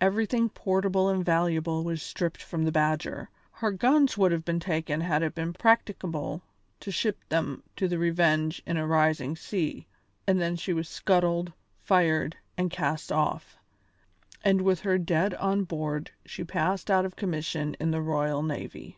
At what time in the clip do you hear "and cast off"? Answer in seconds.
12.56-13.58